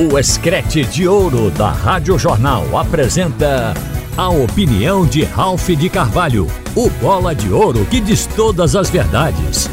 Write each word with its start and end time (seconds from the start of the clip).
O 0.00 0.18
Escrete 0.18 0.82
de 0.82 1.06
Ouro 1.06 1.50
da 1.50 1.70
Rádio 1.70 2.18
Jornal 2.18 2.78
apresenta 2.78 3.74
a 4.16 4.30
opinião 4.30 5.04
de 5.04 5.24
Ralph 5.24 5.68
de 5.68 5.90
Carvalho, 5.90 6.46
o 6.74 6.88
bola 6.88 7.34
de 7.34 7.52
ouro 7.52 7.84
que 7.84 8.00
diz 8.00 8.24
todas 8.34 8.74
as 8.74 8.88
verdades. 8.88 9.68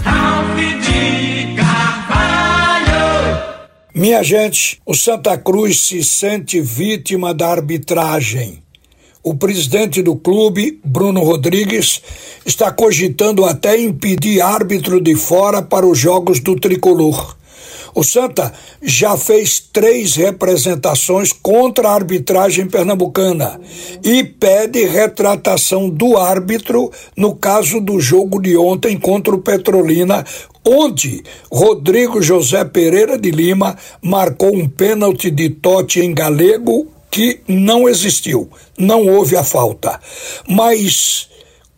Ralph 0.00 0.56
de 0.56 1.54
Carvalho! 1.54 3.38
Minha 3.94 4.24
gente, 4.24 4.82
o 4.84 4.94
Santa 4.94 5.38
Cruz 5.38 5.80
se 5.80 6.02
sente 6.02 6.60
vítima 6.60 7.32
da 7.32 7.48
arbitragem. 7.48 8.64
O 9.22 9.36
presidente 9.36 10.02
do 10.02 10.16
clube, 10.16 10.80
Bruno 10.84 11.22
Rodrigues, 11.22 12.02
está 12.44 12.72
cogitando 12.72 13.44
até 13.44 13.80
impedir 13.80 14.40
árbitro 14.40 15.00
de 15.00 15.14
fora 15.14 15.62
para 15.62 15.86
os 15.86 15.96
jogos 15.96 16.40
do 16.40 16.58
tricolor. 16.58 17.36
O 17.94 18.02
Santa 18.02 18.52
já 18.80 19.16
fez 19.16 19.60
três 19.72 20.16
representações 20.16 21.32
contra 21.32 21.88
a 21.88 21.94
arbitragem 21.94 22.66
pernambucana 22.66 23.60
e 24.02 24.24
pede 24.24 24.84
retratação 24.84 25.90
do 25.90 26.16
árbitro 26.16 26.90
no 27.16 27.34
caso 27.34 27.80
do 27.80 28.00
jogo 28.00 28.40
de 28.40 28.56
ontem 28.56 28.98
contra 28.98 29.34
o 29.34 29.42
Petrolina, 29.42 30.24
onde 30.64 31.22
Rodrigo 31.50 32.22
José 32.22 32.64
Pereira 32.64 33.18
de 33.18 33.30
Lima 33.30 33.76
marcou 34.00 34.54
um 34.54 34.66
pênalti 34.66 35.30
de 35.30 35.50
Totti 35.50 36.00
em 36.00 36.14
galego 36.14 36.86
que 37.10 37.40
não 37.46 37.86
existiu, 37.86 38.48
não 38.78 39.06
houve 39.06 39.36
a 39.36 39.44
falta. 39.44 40.00
Mas 40.48 41.28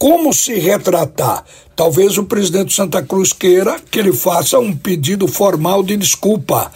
como 0.05 0.35
se 0.35 0.57
retratar? 0.57 1.47
Talvez 1.75 2.19
o 2.19 2.25
presidente 2.25 2.75
Santa 2.75 3.03
Cruz 3.03 3.33
queira 3.33 3.81
que 3.91 3.99
ele 3.99 4.13
faça 4.13 4.59
um 4.59 4.77
pedido 4.77 5.27
formal 5.27 5.83
de 5.83 5.97
desculpa. 5.97 6.71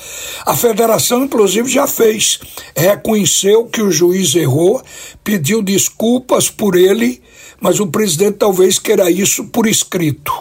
A 0.47 0.57
federação, 0.57 1.25
inclusive, 1.25 1.69
já 1.69 1.87
fez. 1.87 2.41
Reconheceu 2.75 3.67
que 3.67 3.83
o 3.83 3.93
juiz 3.93 4.35
errou, 4.35 4.83
pediu 5.23 5.61
desculpas 5.61 6.49
por 6.49 6.75
ele, 6.75 7.21
mas 7.61 7.81
o 7.81 7.89
presidente 7.89 8.39
talvez 8.39 8.79
queira 8.79 9.11
isso 9.11 9.45
por 9.49 9.67
escrito. 9.67 10.33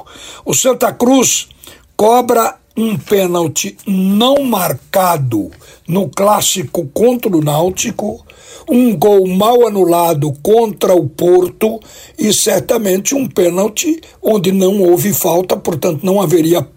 O 0.45 0.53
Santa 0.53 0.93
Cruz 0.93 1.49
cobra 1.97 2.55
um 2.77 2.95
pênalti 2.95 3.75
não 3.87 4.43
marcado 4.43 5.49
no 5.87 6.07
clássico 6.07 6.87
contra 6.93 7.35
o 7.35 7.41
Náutico, 7.41 8.23
um 8.69 8.95
gol 8.95 9.27
mal 9.27 9.65
anulado 9.65 10.31
contra 10.43 10.93
o 10.93 11.09
Porto 11.09 11.79
e 12.19 12.31
certamente 12.31 13.15
um 13.15 13.27
pênalti 13.27 13.99
onde 14.21 14.51
não 14.51 14.81
houve 14.81 15.11
falta, 15.11 15.57
portanto 15.57 16.03
não 16.03 16.21
haveria 16.21 16.67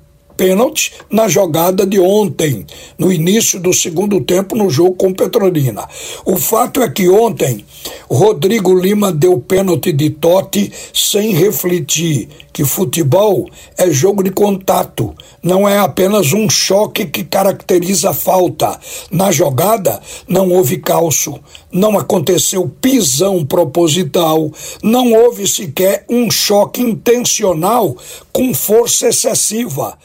pênalti 0.41 0.95
na 1.11 1.29
jogada 1.29 1.85
de 1.85 2.01
ontem, 2.01 2.65
no 2.97 3.13
início 3.13 3.61
do 3.61 3.75
segundo 3.75 4.23
tempo 4.23 4.57
no 4.57 4.71
jogo 4.71 4.95
com 4.95 5.13
Petrolina. 5.13 5.87
O 6.25 6.39
fato 6.39 6.83
é 6.83 6.89
que 6.89 7.11
ontem 7.11 7.63
Rodrigo 8.11 8.75
Lima 8.75 9.13
deu 9.13 9.39
pênalti 9.39 9.93
de 9.93 10.09
Totti 10.09 10.73
sem 10.95 11.35
refletir 11.35 12.27
que 12.61 12.65
futebol 12.67 13.49
é 13.79 13.91
jogo 13.91 14.23
de 14.23 14.31
contato, 14.31 15.15
não 15.43 15.67
é 15.67 15.79
apenas 15.79 16.35
um 16.35 16.47
choque 16.51 17.07
que 17.07 17.25
caracteriza 17.25 18.11
a 18.11 18.13
falta. 18.13 18.79
Na 19.11 19.33
jogada 19.33 19.99
não 20.29 20.51
houve 20.51 20.77
calço, 20.77 21.41
não 21.73 21.99
aconteceu 21.99 22.71
pisão 22.79 23.47
proposital, 23.47 24.53
não 24.83 25.11
houve 25.11 25.49
sequer 25.49 26.05
um 26.07 26.31
choque 26.31 26.83
intencional 26.83 27.97
com 28.31 28.53
força 28.53 29.09
excessiva. 29.09 29.97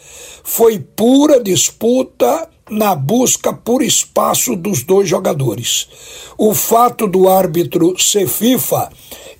Foi 0.42 0.80
pura 0.80 1.44
disputa 1.44 2.47
na 2.69 2.95
busca 2.95 3.52
por 3.52 3.81
espaço 3.81 4.56
dos 4.56 4.81
dois 4.81 5.09
jogadores. 5.09 5.90
O 6.38 6.53
fato 6.53 7.06
do 7.06 7.28
árbitro 7.28 8.02
ser 8.02 8.30
FIFA, 8.30 8.90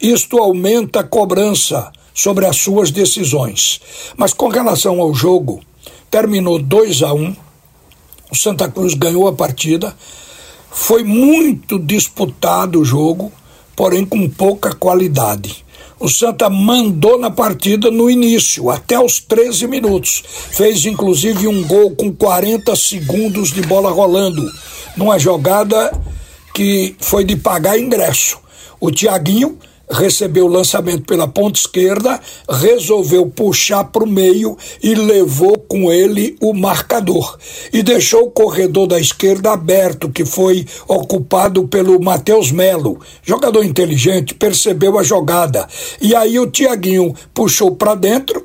isto 0.02 0.38
aumenta 0.38 1.00
a 1.00 1.04
cobrança 1.06 1.94
sobre 2.16 2.46
as 2.46 2.56
suas 2.56 2.90
decisões. 2.90 3.82
Mas 4.16 4.32
com 4.32 4.48
relação 4.48 5.02
ao 5.02 5.14
jogo, 5.14 5.62
terminou 6.10 6.58
2 6.58 7.04
a 7.04 7.14
1. 7.14 7.18
Um, 7.18 7.36
o 8.32 8.36
Santa 8.36 8.70
Cruz 8.72 8.94
ganhou 8.94 9.28
a 9.28 9.34
partida. 9.34 9.94
Foi 10.72 11.04
muito 11.04 11.78
disputado 11.78 12.80
o 12.80 12.86
jogo, 12.86 13.32
porém 13.76 14.06
com 14.06 14.30
pouca 14.30 14.74
qualidade. 14.74 15.66
O 16.00 16.10
Santa 16.10 16.50
mandou 16.50 17.18
na 17.18 17.32
partida 17.32 17.90
no 17.92 18.10
início, 18.10 18.70
até 18.70 19.00
os 19.00 19.20
13 19.20 19.68
minutos. 19.68 20.24
Fez 20.52 20.86
inclusive 20.86 21.48
um 21.48 21.66
gol 21.66 21.96
com 21.96 22.14
40 22.14 22.76
segundos 22.76 23.52
de 23.52 23.62
bola 23.62 23.92
rolando, 23.92 24.46
numa 24.98 25.18
jogada 25.18 25.92
que 26.54 26.96
foi 27.00 27.24
de 27.24 27.36
pagar 27.36 27.78
ingresso. 27.78 28.38
O 28.80 28.92
Tiaguinho 28.92 29.58
recebeu 29.90 30.46
o 30.46 30.50
lançamento 30.50 31.04
pela 31.04 31.28
ponta 31.28 31.60
esquerda, 31.60 32.20
resolveu 32.50 33.28
puxar 33.28 33.84
para 33.86 34.04
o 34.04 34.08
meio 34.08 34.58
e 34.82 34.96
levou 34.96 35.58
com 35.58 35.92
ele 35.92 36.36
o 36.42 36.54
marcador. 36.54 37.38
E 37.72 37.84
deixou 37.84 38.24
o 38.24 38.32
corredor 38.32 38.88
da 38.88 39.00
esquerda 39.00 39.52
aberto, 39.52 40.10
que 40.10 40.26
foi 40.26 40.66
ocupado 40.88 41.68
pelo 41.68 42.02
Matheus 42.02 42.52
Melo. 42.52 43.00
Jogador 43.24 43.64
inteligente, 43.64 44.34
percebeu 44.34 44.98
a 44.98 45.04
jogada. 45.04 45.68
E 46.02 46.16
aí 46.16 46.40
o 46.40 46.48
Tiaguinho 46.48 47.14
puxou 47.34 47.76
para 47.76 47.96
dentro, 47.96 48.44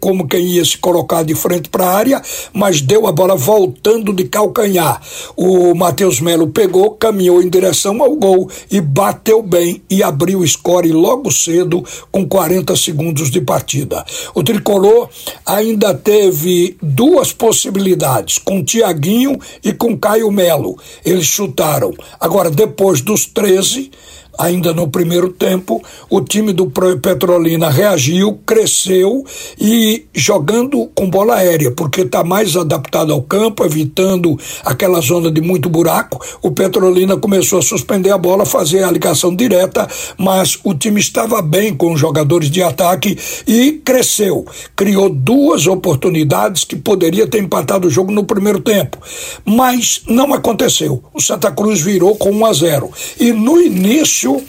como 0.00 0.26
quem 0.26 0.44
ia 0.46 0.64
se 0.64 0.78
colocar 0.78 1.22
de 1.22 1.34
frente 1.34 1.68
para 1.68 1.86
a 1.86 1.94
área, 1.94 2.22
mas 2.52 2.80
deu 2.80 3.06
a 3.06 3.12
bola 3.12 3.36
voltando 3.36 4.12
de 4.12 4.24
calcanhar. 4.24 5.00
O 5.36 5.74
Matheus 5.74 6.20
Melo 6.20 6.48
pegou, 6.48 6.92
caminhou 6.92 7.42
em 7.42 7.48
direção 7.48 8.02
ao 8.02 8.14
gol 8.16 8.50
e 8.70 8.80
bateu 8.80 9.42
bem 9.42 9.82
e 9.90 10.02
abriu 10.02 10.40
o 10.40 10.46
score 10.46 10.77
Vitória 10.78 10.94
logo 10.94 11.30
cedo 11.30 11.84
com 12.10 12.26
40 12.26 12.76
segundos 12.76 13.30
de 13.30 13.40
partida. 13.40 14.04
O 14.34 14.42
tricolor 14.42 15.08
ainda 15.44 15.92
teve 15.92 16.76
duas 16.80 17.32
possibilidades, 17.32 18.38
com 18.38 18.62
Tiaguinho 18.62 19.38
e 19.64 19.72
com 19.72 19.98
Caio 19.98 20.30
Melo. 20.30 20.78
Eles 21.04 21.26
chutaram. 21.26 21.92
Agora, 22.20 22.50
depois 22.50 23.00
dos 23.00 23.26
13, 23.26 23.90
ainda 24.38 24.72
no 24.72 24.88
primeiro 24.88 25.30
tempo, 25.30 25.82
o 26.08 26.20
time 26.20 26.52
do 26.52 26.70
Petrolina 27.02 27.68
reagiu, 27.68 28.38
cresceu 28.46 29.24
e 29.60 30.06
jogando 30.14 30.88
com 30.94 31.10
bola 31.10 31.34
aérea, 31.34 31.72
porque 31.72 32.02
está 32.02 32.22
mais 32.22 32.56
adaptado 32.56 33.12
ao 33.12 33.20
campo, 33.20 33.64
evitando 33.64 34.38
aquela 34.64 35.00
zona 35.00 35.30
de 35.30 35.40
muito 35.40 35.68
buraco. 35.68 36.24
O 36.40 36.52
Petrolina 36.52 37.16
começou 37.16 37.58
a 37.58 37.62
suspender 37.62 38.10
a 38.10 38.18
bola, 38.18 38.46
fazer 38.46 38.84
a 38.84 38.90
ligação 38.90 39.34
direta, 39.34 39.88
mas 40.16 40.58
o 40.62 40.72
time 40.72 41.00
estava 41.00 41.42
bem 41.42 41.74
com 41.74 41.92
os 41.92 42.00
jogadores 42.00 42.48
de 42.48 42.62
ataque 42.62 43.18
e 43.46 43.72
cresceu. 43.84 44.46
Criou 44.76 45.10
duas 45.10 45.66
oportunidades 45.66 46.62
que 46.62 46.76
poderia 46.76 47.26
ter 47.26 47.42
empatado 47.42 47.88
o 47.88 47.90
jogo 47.90 48.12
no 48.12 48.24
primeiro 48.24 48.60
tempo, 48.60 48.98
mas 49.44 50.02
não 50.08 50.32
aconteceu. 50.32 51.02
O 51.12 51.20
Santa 51.20 51.50
Cruz 51.50 51.80
virou 51.80 52.14
com 52.14 52.30
1 52.30 52.46
a 52.46 52.52
0. 52.52 52.90
E 53.18 53.32
no 53.32 53.60
início 53.60 54.27
início 54.28 54.44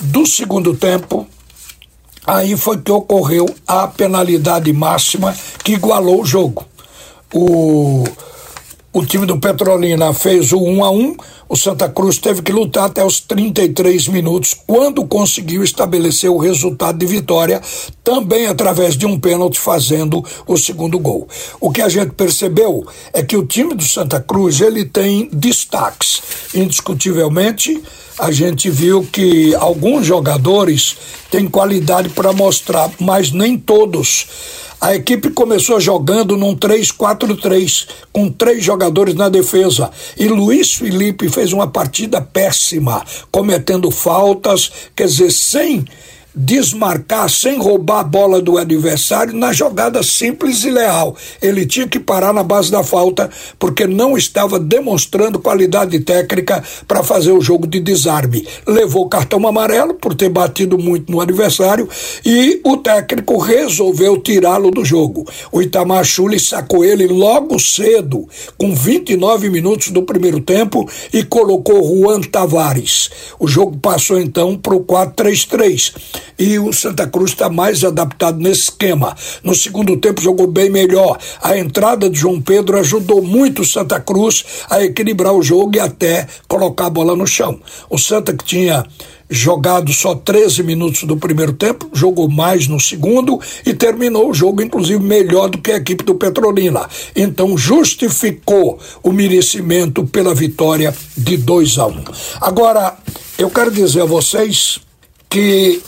do 0.00 0.26
segundo 0.26 0.74
tempo, 0.74 1.26
aí 2.26 2.56
foi 2.56 2.80
que 2.80 2.90
ocorreu 2.90 3.46
a 3.66 3.86
penalidade 3.86 4.72
máxima 4.72 5.34
que 5.62 5.74
igualou 5.74 6.22
o 6.22 6.24
jogo. 6.24 6.64
O, 7.32 8.04
o 8.92 9.04
time 9.04 9.24
do 9.24 9.38
Petrolina 9.38 10.12
fez 10.12 10.52
o 10.52 10.58
1 10.58 10.84
a 10.84 10.90
1 10.90 11.16
o 11.52 11.56
Santa 11.56 11.86
Cruz 11.86 12.16
teve 12.16 12.40
que 12.40 12.50
lutar 12.50 12.84
até 12.84 13.04
os 13.04 13.20
33 13.20 14.08
minutos, 14.08 14.54
quando 14.66 15.04
conseguiu 15.04 15.62
estabelecer 15.62 16.30
o 16.30 16.38
resultado 16.38 16.96
de 16.96 17.04
vitória, 17.04 17.60
também 18.02 18.46
através 18.46 18.96
de 18.96 19.04
um 19.04 19.20
pênalti, 19.20 19.58
fazendo 19.58 20.24
o 20.46 20.56
segundo 20.56 20.98
gol. 20.98 21.28
O 21.60 21.70
que 21.70 21.82
a 21.82 21.90
gente 21.90 22.12
percebeu 22.12 22.86
é 23.12 23.22
que 23.22 23.36
o 23.36 23.44
time 23.44 23.74
do 23.74 23.84
Santa 23.84 24.18
Cruz 24.18 24.62
ele 24.62 24.86
tem 24.86 25.28
destaques. 25.30 26.22
Indiscutivelmente, 26.54 27.82
a 28.18 28.30
gente 28.30 28.70
viu 28.70 29.06
que 29.12 29.54
alguns 29.56 30.06
jogadores 30.06 30.96
têm 31.30 31.46
qualidade 31.48 32.08
para 32.08 32.32
mostrar, 32.32 32.90
mas 32.98 33.30
nem 33.30 33.58
todos. 33.58 34.26
A 34.82 34.96
equipe 34.96 35.30
começou 35.30 35.78
jogando 35.78 36.36
num 36.36 36.56
3-4-3, 36.56 37.86
com 38.12 38.28
três 38.28 38.64
jogadores 38.64 39.14
na 39.14 39.28
defesa. 39.28 39.88
E 40.18 40.26
Luiz 40.26 40.74
Felipe 40.74 41.28
fez 41.28 41.52
uma 41.52 41.68
partida 41.68 42.20
péssima, 42.20 43.04
cometendo 43.30 43.92
faltas, 43.92 44.72
quer 44.96 45.06
dizer, 45.06 45.30
sem 45.30 45.84
desmarcar 46.34 47.28
sem 47.28 47.58
roubar 47.58 48.00
a 48.00 48.04
bola 48.04 48.40
do 48.40 48.56
adversário 48.56 49.34
na 49.34 49.52
jogada 49.52 50.02
simples 50.02 50.64
e 50.64 50.70
leal. 50.70 51.16
Ele 51.40 51.66
tinha 51.66 51.86
que 51.86 52.00
parar 52.00 52.32
na 52.32 52.42
base 52.42 52.70
da 52.70 52.82
falta 52.82 53.30
porque 53.58 53.86
não 53.86 54.16
estava 54.16 54.58
demonstrando 54.58 55.38
qualidade 55.38 55.98
técnica 56.00 56.62
para 56.88 57.02
fazer 57.02 57.32
o 57.32 57.40
jogo 57.40 57.66
de 57.66 57.80
desarme. 57.80 58.46
Levou 58.66 59.08
cartão 59.08 59.46
amarelo 59.46 59.94
por 59.94 60.14
ter 60.14 60.28
batido 60.28 60.78
muito 60.78 61.12
no 61.12 61.20
adversário 61.20 61.88
e 62.24 62.60
o 62.64 62.76
técnico 62.78 63.38
resolveu 63.38 64.18
tirá-lo 64.18 64.70
do 64.70 64.84
jogo. 64.84 65.26
O 65.50 65.60
Itamar 65.60 66.04
Chuli 66.04 66.40
sacou 66.40 66.84
ele 66.84 67.06
logo 67.06 67.58
cedo, 67.58 68.26
com 68.56 68.74
29 68.74 69.50
minutos 69.50 69.88
do 69.88 70.02
primeiro 70.02 70.40
tempo 70.40 70.88
e 71.12 71.22
colocou 71.22 71.82
Juan 71.82 72.20
Tavares. 72.20 73.10
O 73.38 73.46
jogo 73.46 73.76
passou 73.76 74.18
então 74.18 74.56
para 74.56 74.74
o 74.74 74.84
4-3-3 74.84 76.21
e 76.38 76.58
o 76.58 76.72
Santa 76.72 77.06
Cruz 77.06 77.32
está 77.32 77.48
mais 77.48 77.84
adaptado 77.84 78.38
nesse 78.38 78.62
esquema. 78.62 79.16
No 79.42 79.54
segundo 79.54 79.96
tempo 79.96 80.20
jogou 80.20 80.46
bem 80.46 80.70
melhor. 80.70 81.18
A 81.42 81.56
entrada 81.56 82.08
de 82.08 82.18
João 82.18 82.40
Pedro 82.40 82.78
ajudou 82.78 83.22
muito 83.22 83.62
o 83.62 83.66
Santa 83.66 84.00
Cruz 84.00 84.44
a 84.68 84.82
equilibrar 84.82 85.34
o 85.34 85.42
jogo 85.42 85.76
e 85.76 85.80
até 85.80 86.26
colocar 86.48 86.86
a 86.86 86.90
bola 86.90 87.16
no 87.16 87.26
chão. 87.26 87.60
O 87.88 87.98
Santa 87.98 88.32
que 88.32 88.44
tinha 88.44 88.84
jogado 89.32 89.90
só 89.94 90.14
13 90.14 90.62
minutos 90.62 91.04
do 91.04 91.16
primeiro 91.16 91.54
tempo, 91.54 91.88
jogou 91.92 92.28
mais 92.28 92.68
no 92.68 92.78
segundo 92.78 93.40
e 93.64 93.72
terminou 93.72 94.30
o 94.30 94.34
jogo, 94.34 94.62
inclusive, 94.62 95.02
melhor 95.02 95.48
do 95.48 95.56
que 95.56 95.72
a 95.72 95.76
equipe 95.76 96.04
do 96.04 96.14
Petrolina. 96.14 96.86
Então, 97.16 97.56
justificou 97.56 98.78
o 99.02 99.10
merecimento 99.10 100.04
pela 100.04 100.34
vitória 100.34 100.94
de 101.16 101.38
2 101.38 101.78
a 101.78 101.86
1. 101.86 101.90
Um. 101.90 102.04
Agora, 102.42 102.94
eu 103.38 103.48
quero 103.48 103.70
dizer 103.70 104.02
a 104.02 104.06
vocês 104.06 104.78
que 105.30 105.80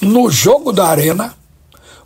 no 0.00 0.30
jogo 0.30 0.72
da 0.72 0.86
Arena, 0.86 1.34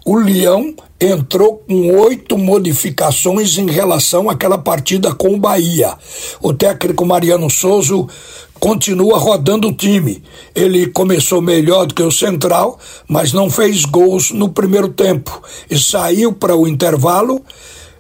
o 0.05 0.17
Leão 0.17 0.75
entrou 1.01 1.59
com 1.59 1.99
oito 2.01 2.37
modificações 2.37 3.57
em 3.57 3.71
relação 3.71 4.29
àquela 4.29 4.59
partida 4.59 5.15
com 5.15 5.35
o 5.35 5.39
Bahia. 5.39 5.95
O 6.43 6.53
técnico 6.53 7.07
Mariano 7.07 7.49
Souza 7.49 8.07
continua 8.59 9.19
rodando 9.19 9.69
o 9.69 9.73
time. 9.73 10.23
Ele 10.55 10.87
começou 10.89 11.41
melhor 11.41 11.87
do 11.87 11.95
que 11.95 12.03
o 12.03 12.11
Central, 12.11 12.79
mas 13.09 13.33
não 13.33 13.49
fez 13.49 13.85
gols 13.85 14.31
no 14.31 14.49
primeiro 14.49 14.89
tempo 14.89 15.43
e 15.71 15.79
saiu 15.79 16.33
para 16.33 16.57
o 16.57 16.67
intervalo 16.67 17.43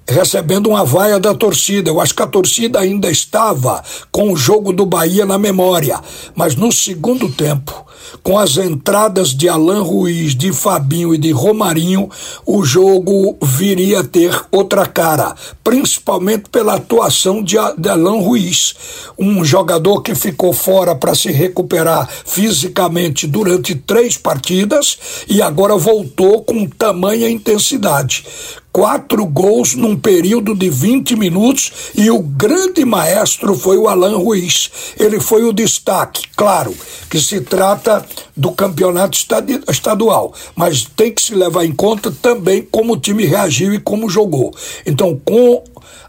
recebendo 0.07 0.69
uma 0.69 0.85
vaia 0.85 1.19
da 1.19 1.35
torcida. 1.35 1.91
Eu 1.91 2.01
acho 2.01 2.15
que 2.15 2.23
a 2.23 2.27
torcida 2.27 2.81
ainda 2.81 3.11
estava 3.11 3.83
com 4.11 4.33
o 4.33 4.37
jogo 4.37 4.73
do 4.73 4.87
Bahia 4.87 5.25
na 5.25 5.39
memória, 5.39 6.01
mas 6.35 6.55
no 6.55 6.71
segundo 6.71 7.29
tempo, 7.31 7.85
com 8.23 8.39
as 8.39 8.57
entradas 8.57 9.35
de 9.35 9.49
Alain 9.49 9.83
Ruiz, 9.83 10.35
de 10.35 10.53
Fabinho 10.53 11.15
e 11.15 11.19
de 11.19 11.31
Romarinho, 11.33 12.09
o 12.47 12.65
jogo 12.65 13.37
viria 13.43 14.01
a 14.01 14.05
ter 14.05 14.45
outra 14.51 14.87
cara, 14.87 15.35
principalmente 15.63 16.49
pela 16.51 16.75
atuação 16.75 17.43
de, 17.43 17.57
de 17.79 17.89
Alain 17.89 18.23
Ruiz, 18.23 18.75
um 19.19 19.45
jogador 19.45 20.03
que 20.03 20.15
ficou 20.15 20.53
fora 20.53 20.95
para 20.95 21.15
se 21.15 21.31
recuperar 21.31 22.09
fisicamente 22.25 23.27
durante 23.27 23.75
três 23.75 24.17
partidas 24.17 24.99
e 25.29 25.43
agora 25.43 25.77
voltou 25.77 26.43
com 26.43 26.67
tamanha 26.67 27.29
intensidade 27.29 28.25
quatro 28.75 29.25
gols 29.25 29.77
num 29.77 29.97
período 29.97 30.53
de 30.53 30.69
20 30.69 31.15
minutos 31.15 31.93
e 31.95 32.11
o 32.11 32.19
grande 32.19 32.85
maestro 32.85 33.55
foi 33.55 33.79
o 33.79 33.87
Alan 33.87 34.17
Ruiz. 34.17 34.69
Ele 34.99 35.21
foi 35.21 35.45
o 35.45 35.53
destaque, 35.53 36.25
claro, 36.35 36.75
que 37.09 37.21
se 37.21 37.41
trata 37.41 38.05
do 38.37 38.51
campeonato 38.51 39.17
estadual, 39.71 40.35
mas 40.57 40.89
tem 40.97 41.13
que 41.13 41.23
se 41.23 41.37
levar 41.37 41.65
em 41.65 41.71
conta 41.71 42.11
também 42.11 42.67
como 42.69 42.95
o 42.95 42.99
time 42.99 43.25
reagiu 43.25 43.73
e 43.73 43.79
como 43.79 44.11
jogou. 44.11 44.53
Então, 44.85 45.21
com 45.25 45.63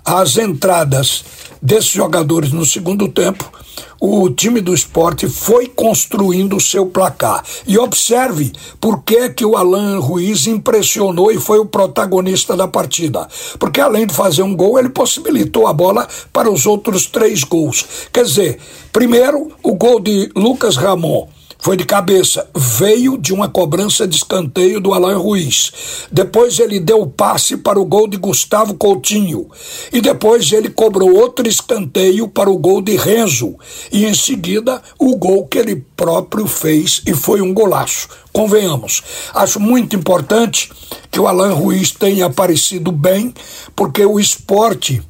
as 0.04 0.38
entradas 0.38 1.24
desses 1.62 1.90
jogadores 1.90 2.52
no 2.52 2.66
segundo 2.66 3.08
tempo, 3.08 3.52
o 4.00 4.30
time 4.30 4.62
do 4.62 4.74
esporte 4.74 5.28
foi 5.28 5.68
construindo 5.68 6.56
o 6.56 6.62
seu 6.62 6.86
placar. 6.86 7.44
E 7.66 7.78
observe 7.78 8.52
por 8.80 9.02
que, 9.04 9.30
que 9.30 9.46
o 9.46 9.56
Alan 9.56 10.00
Ruiz 10.00 10.48
impressionou 10.48 11.32
e 11.32 11.40
foi 11.40 11.60
o 11.60 11.66
protagonista 11.66 12.56
da 12.56 12.68
partida. 12.68 13.28
Porque 13.58 13.82
além 13.82 14.06
de 14.06 14.14
fazer 14.14 14.44
um 14.44 14.56
gol, 14.56 14.78
ele 14.78 14.90
possibilitou 14.90 15.68
a 15.68 15.74
bola 15.74 16.08
para 16.32 16.52
os 16.52 16.66
outros 16.66 17.08
três 17.08 17.44
gols. 17.44 17.86
Quer 18.12 18.26
dizer, 18.26 18.60
primeiro, 18.92 19.52
o 19.64 19.74
gol 19.74 20.00
de 20.00 20.30
Lucas 20.36 20.76
Ramon 20.76 21.28
foi 21.66 21.76
de 21.76 21.84
cabeça, 21.84 22.48
veio 22.56 23.18
de 23.18 23.34
uma 23.34 23.50
cobrança 23.50 24.08
de 24.08 24.18
escanteio 24.18 24.80
do 24.80 24.94
Alain 24.94 25.18
Ruiz. 25.18 25.72
Depois 26.12 26.60
ele 26.60 26.80
deu 26.80 27.02
o 27.02 27.10
passe 27.10 27.58
para 27.58 27.80
o 27.80 27.86
gol 27.86 28.08
de 28.08 28.18
Gustavo 28.18 28.76
Coutinho. 28.76 29.50
E 29.92 30.00
depois 30.00 30.52
ele 30.52 30.70
cobrou 30.70 31.12
outro 31.16 31.48
escanteio 31.48 32.28
para 32.28 32.52
o 32.52 32.58
gol 32.60 32.84
de 32.84 32.96
Renzo. 32.96 33.56
E 33.92 34.06
em 34.06 34.14
seguida, 34.14 34.80
o 35.00 35.16
gol 35.18 35.48
que 35.48 35.58
ele 35.58 35.84
próprio 35.98 36.46
fez 36.46 37.02
e 37.04 37.16
foi 37.16 37.42
um 37.42 37.52
golaço. 37.52 38.10
Convenhamos. 38.32 39.02
Acho 39.34 39.60
muito 39.60 39.96
importante 39.96 40.72
que 41.10 41.20
o 41.20 41.28
Alain 41.28 41.52
Ruiz 41.52 41.90
tenha 41.90 42.28
aparecido 42.28 42.92
bem, 42.92 43.34
porque 43.76 44.06
o 44.06 44.20
esporte 44.20 45.02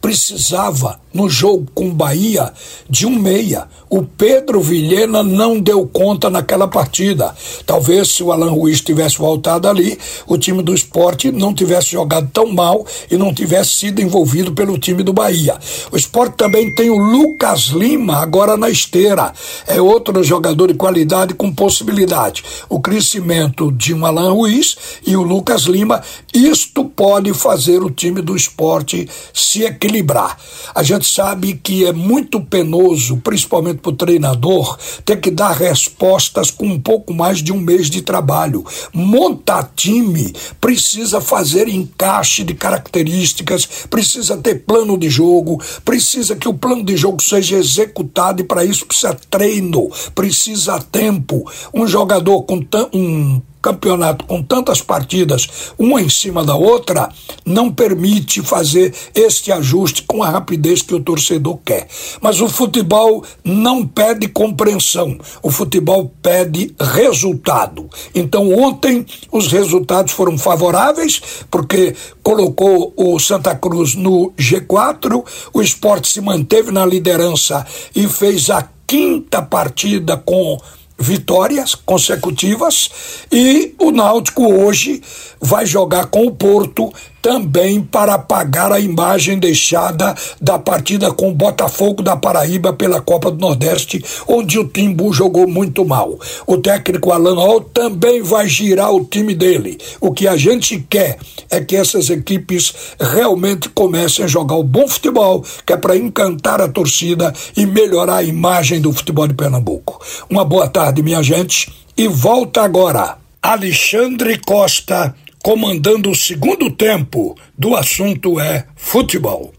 precisava 0.00 0.98
no 1.16 1.28
jogo 1.30 1.66
com 1.74 1.90
Bahia 1.90 2.52
de 2.88 3.06
um 3.06 3.18
meia. 3.18 3.66
O 3.88 4.02
Pedro 4.02 4.60
Vilhena 4.60 5.22
não 5.22 5.58
deu 5.58 5.86
conta 5.86 6.28
naquela 6.28 6.68
partida. 6.68 7.34
Talvez 7.64 8.08
se 8.08 8.22
o 8.22 8.30
Alan 8.30 8.50
Ruiz 8.50 8.80
tivesse 8.80 9.16
voltado 9.16 9.68
ali, 9.68 9.98
o 10.26 10.36
time 10.36 10.62
do 10.62 10.74
esporte 10.74 11.32
não 11.32 11.54
tivesse 11.54 11.92
jogado 11.92 12.28
tão 12.32 12.52
mal 12.52 12.84
e 13.10 13.16
não 13.16 13.32
tivesse 13.32 13.70
sido 13.70 14.02
envolvido 14.02 14.52
pelo 14.52 14.76
time 14.76 15.02
do 15.02 15.12
Bahia. 15.12 15.56
O 15.90 15.96
esporte 15.96 16.36
também 16.36 16.74
tem 16.74 16.90
o 16.90 16.98
Lucas 16.98 17.68
Lima 17.68 18.16
agora 18.16 18.56
na 18.56 18.68
esteira. 18.68 19.32
É 19.66 19.80
outro 19.80 20.22
jogador 20.22 20.66
de 20.66 20.74
qualidade 20.74 21.32
com 21.32 21.52
possibilidade. 21.52 22.44
O 22.68 22.80
crescimento 22.80 23.72
de 23.72 23.94
um 23.94 24.04
Alan 24.04 24.32
Ruiz 24.32 24.76
e 25.06 25.16
o 25.16 25.22
Lucas 25.22 25.62
Lima, 25.62 26.02
isto 26.34 26.84
pode 26.84 27.32
fazer 27.32 27.82
o 27.82 27.90
time 27.90 28.20
do 28.20 28.36
esporte 28.36 29.08
se 29.32 29.62
equilibrar. 29.62 30.36
A 30.74 30.82
gente 30.82 31.05
sabe 31.06 31.54
que 31.54 31.84
é 31.84 31.92
muito 31.92 32.40
penoso, 32.40 33.16
principalmente 33.18 33.78
para 33.78 33.90
o 33.90 33.96
treinador, 33.96 34.78
ter 35.04 35.20
que 35.20 35.30
dar 35.30 35.52
respostas 35.52 36.50
com 36.50 36.66
um 36.66 36.80
pouco 36.80 37.14
mais 37.14 37.42
de 37.42 37.52
um 37.52 37.58
mês 37.58 37.88
de 37.88 38.02
trabalho. 38.02 38.64
Montar 38.92 39.72
time 39.74 40.32
precisa 40.60 41.20
fazer 41.20 41.68
encaixe 41.68 42.44
de 42.44 42.54
características, 42.54 43.66
precisa 43.88 44.36
ter 44.36 44.64
plano 44.66 44.98
de 44.98 45.08
jogo, 45.08 45.62
precisa 45.84 46.36
que 46.36 46.48
o 46.48 46.54
plano 46.54 46.84
de 46.84 46.96
jogo 46.96 47.22
seja 47.22 47.56
executado 47.56 48.40
e 48.40 48.44
para 48.44 48.64
isso 48.64 48.86
precisa 48.86 49.16
treino, 49.30 49.90
precisa 50.14 50.80
tempo. 50.80 51.50
Um 51.72 51.86
jogador 51.86 52.42
com 52.42 52.64
um 52.92 53.40
campeonato 53.66 54.24
com 54.26 54.40
tantas 54.40 54.80
partidas, 54.80 55.72
uma 55.76 56.00
em 56.00 56.08
cima 56.08 56.44
da 56.44 56.54
outra, 56.54 57.08
não 57.44 57.72
permite 57.72 58.40
fazer 58.40 58.94
este 59.12 59.50
ajuste 59.50 60.04
com 60.04 60.22
a 60.22 60.30
rapidez 60.30 60.82
que 60.82 60.94
o 60.94 61.00
torcedor 61.00 61.58
quer. 61.64 61.88
Mas 62.20 62.40
o 62.40 62.48
futebol 62.48 63.24
não 63.42 63.84
pede 63.84 64.28
compreensão, 64.28 65.18
o 65.42 65.50
futebol 65.50 66.12
pede 66.22 66.72
resultado. 66.80 67.90
Então, 68.14 68.56
ontem 68.56 69.04
os 69.32 69.48
resultados 69.48 70.12
foram 70.12 70.38
favoráveis, 70.38 71.20
porque 71.50 71.96
colocou 72.22 72.92
o 72.96 73.18
Santa 73.18 73.56
Cruz 73.56 73.96
no 73.96 74.32
G4, 74.38 75.24
o 75.52 75.60
esporte 75.60 76.06
se 76.08 76.20
manteve 76.20 76.70
na 76.70 76.86
liderança 76.86 77.66
e 77.96 78.06
fez 78.06 78.48
a 78.48 78.68
quinta 78.86 79.42
partida 79.42 80.16
com 80.16 80.56
vitórias 80.98 81.74
consecutivas 81.74 82.90
e 83.30 83.74
o 83.78 83.90
Náutico 83.90 84.46
hoje 84.46 85.02
vai 85.40 85.66
jogar 85.66 86.06
com 86.06 86.26
o 86.26 86.34
Porto 86.34 86.92
também 87.20 87.82
para 87.82 88.14
apagar 88.14 88.70
a 88.70 88.78
imagem 88.78 89.38
deixada 89.38 90.14
da 90.40 90.58
partida 90.58 91.12
com 91.12 91.30
o 91.30 91.34
Botafogo 91.34 92.02
da 92.02 92.16
Paraíba 92.16 92.72
pela 92.72 93.00
Copa 93.00 93.30
do 93.30 93.38
Nordeste, 93.38 94.04
onde 94.28 94.58
o 94.58 94.68
Timbu 94.68 95.12
jogou 95.12 95.48
muito 95.48 95.84
mal. 95.84 96.18
O 96.46 96.58
técnico 96.58 97.10
Alan 97.10 97.34
Hall 97.34 97.60
também 97.60 98.22
vai 98.22 98.48
girar 98.48 98.92
o 98.92 99.04
time 99.04 99.34
dele. 99.34 99.78
O 100.00 100.12
que 100.12 100.28
a 100.28 100.36
gente 100.36 100.84
quer 100.88 101.18
é 101.50 101.60
que 101.60 101.76
essas 101.76 102.10
equipes 102.10 102.72
realmente 103.00 103.68
comecem 103.68 104.24
a 104.24 104.28
jogar 104.28 104.56
o 104.56 104.62
bom 104.62 104.86
futebol, 104.86 105.44
que 105.64 105.72
é 105.72 105.76
para 105.76 105.96
encantar 105.96 106.60
a 106.60 106.68
torcida 106.68 107.32
e 107.56 107.66
melhorar 107.66 108.16
a 108.16 108.22
imagem 108.22 108.80
do 108.80 108.92
futebol 108.92 109.26
de 109.26 109.34
Pernambuco. 109.34 110.00
Uma 110.30 110.44
boa 110.44 110.68
tarde, 110.68 111.02
minha 111.02 111.22
gente, 111.22 111.72
e 111.96 112.06
volta 112.08 112.62
agora. 112.62 113.16
Alexandre 113.42 114.40
Costa 114.44 115.14
comandando 115.46 116.10
o 116.10 116.14
segundo 116.16 116.68
tempo 116.68 117.36
do 117.56 117.76
assunto 117.76 118.40
é 118.40 118.66
futebol. 118.74 119.54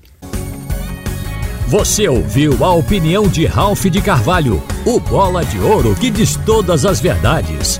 Você 1.66 2.10
ouviu 2.10 2.62
a 2.62 2.74
opinião 2.74 3.26
de 3.26 3.46
Ralph 3.46 3.86
de 3.86 4.02
Carvalho, 4.02 4.62
o 4.86 5.00
bola 5.00 5.46
de 5.46 5.58
ouro 5.58 5.96
que 5.96 6.10
diz 6.10 6.36
todas 6.46 6.86
as 6.86 7.00
verdades. 7.00 7.80